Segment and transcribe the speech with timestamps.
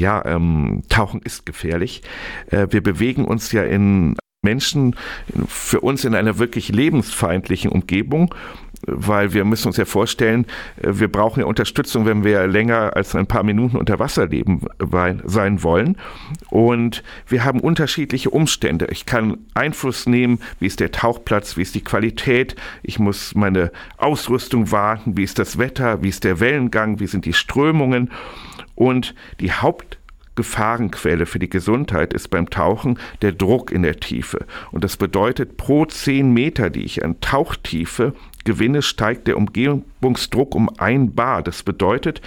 [0.00, 2.00] Ja, ähm, Tauchen ist gefährlich.
[2.50, 4.96] Äh, wir bewegen uns ja in Menschen
[5.46, 8.34] für uns in einer wirklich lebensfeindlichen Umgebung,
[8.86, 10.46] weil wir müssen uns ja vorstellen,
[10.80, 14.62] äh, wir brauchen ja Unterstützung, wenn wir länger als ein paar Minuten unter Wasser leben
[15.26, 15.98] sein wollen.
[16.48, 18.86] Und wir haben unterschiedliche Umstände.
[18.90, 22.56] Ich kann Einfluss nehmen, wie ist der Tauchplatz, wie ist die Qualität.
[22.82, 27.26] Ich muss meine Ausrüstung warten, wie ist das Wetter, wie ist der Wellengang, wie sind
[27.26, 28.08] die Strömungen.
[28.80, 29.98] Und die Haupt
[30.36, 34.46] Gefahrenquelle für die Gesundheit ist beim Tauchen der Druck in der Tiefe.
[34.72, 38.14] Und das bedeutet, pro 10 Meter, die ich an Tauchtiefe
[38.46, 41.42] gewinne, steigt der Umgebungsdruck um ein Bar.
[41.42, 42.22] Das bedeutet,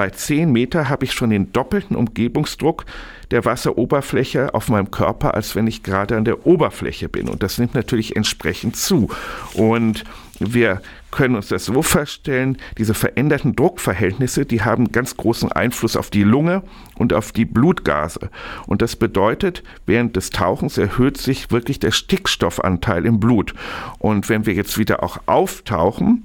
[0.00, 2.86] bei 10 Meter habe ich schon den doppelten Umgebungsdruck
[3.30, 7.28] der Wasseroberfläche auf meinem Körper, als wenn ich gerade an der Oberfläche bin.
[7.28, 9.10] Und das nimmt natürlich entsprechend zu.
[9.52, 10.04] Und
[10.38, 16.08] wir können uns das so vorstellen, diese veränderten Druckverhältnisse, die haben ganz großen Einfluss auf
[16.08, 16.62] die Lunge
[16.96, 18.30] und auf die Blutgase.
[18.66, 23.52] Und das bedeutet, während des Tauchens erhöht sich wirklich der Stickstoffanteil im Blut.
[23.98, 26.24] Und wenn wir jetzt wieder auch auftauchen,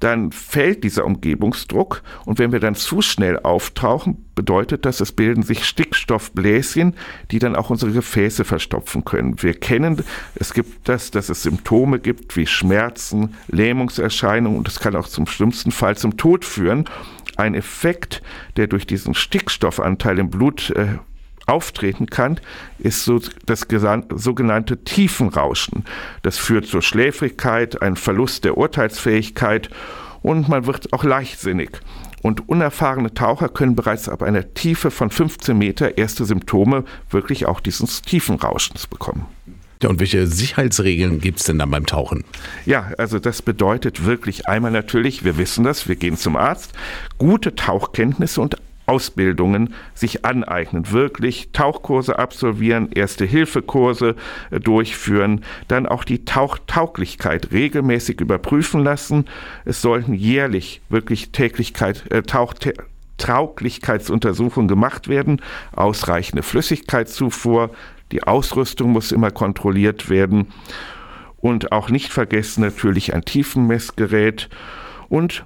[0.00, 5.42] dann fällt dieser Umgebungsdruck und wenn wir dann zu schnell auftauchen, bedeutet das, es bilden
[5.42, 6.94] sich Stickstoffbläschen,
[7.30, 9.42] die dann auch unsere Gefäße verstopfen können.
[9.42, 10.04] Wir kennen,
[10.36, 15.26] es gibt das, dass es Symptome gibt wie Schmerzen, Lähmungserscheinungen und es kann auch zum
[15.26, 16.84] schlimmsten Fall zum Tod führen.
[17.36, 18.22] Ein Effekt,
[18.56, 20.98] der durch diesen Stickstoffanteil im Blut äh,
[21.48, 22.38] auftreten kann,
[22.78, 23.66] ist so das
[24.14, 25.84] sogenannte Tiefenrauschen.
[26.22, 29.70] Das führt zur Schläfrigkeit, ein Verlust der Urteilsfähigkeit
[30.22, 31.70] und man wird auch leichtsinnig.
[32.22, 37.60] Und unerfahrene Taucher können bereits ab einer Tiefe von 15 Meter erste Symptome wirklich auch
[37.60, 39.26] dieses Tiefenrauschens bekommen.
[39.82, 42.24] Ja, und welche Sicherheitsregeln gibt es denn dann beim Tauchen?
[42.66, 46.72] Ja, also das bedeutet wirklich einmal natürlich, wir wissen das, wir gehen zum Arzt,
[47.16, 48.56] gute Tauchkenntnisse und
[48.88, 54.16] Ausbildungen sich aneignen, wirklich Tauchkurse absolvieren, Erste-Hilfe-Kurse
[54.50, 59.26] äh, durchführen, dann auch die Tauchtauglichkeit regelmäßig überprüfen lassen.
[59.64, 62.54] Es sollten jährlich wirklich Täglichkeit, äh, Tauch
[63.18, 65.42] Tauglichkeitsuntersuchungen gemacht werden,
[65.74, 67.70] ausreichende Flüssigkeitszufuhr,
[68.12, 70.52] die Ausrüstung muss immer kontrolliert werden.
[71.40, 74.48] Und auch nicht vergessen natürlich ein Tiefenmessgerät.
[75.08, 75.44] Und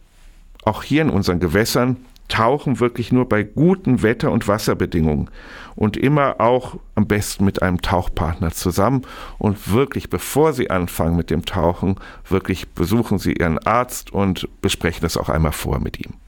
[0.64, 1.96] auch hier in unseren Gewässern
[2.32, 5.28] tauchen wirklich nur bei guten Wetter- und Wasserbedingungen
[5.76, 9.02] und immer auch am besten mit einem Tauchpartner zusammen
[9.38, 15.02] und wirklich, bevor Sie anfangen mit dem Tauchen, wirklich besuchen Sie Ihren Arzt und besprechen
[15.02, 16.21] das auch einmal vor mit ihm.